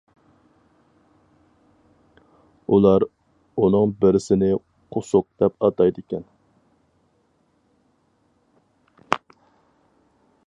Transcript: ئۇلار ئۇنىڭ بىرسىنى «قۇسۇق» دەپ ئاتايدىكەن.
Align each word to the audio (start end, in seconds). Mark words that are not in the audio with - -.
ئۇلار 2.75 3.05
ئۇنىڭ 3.65 3.93
بىرسىنى 4.05 4.49
«قۇسۇق» 4.97 5.29
دەپ 5.43 5.67
ئاتايدىكەن. 5.67 6.27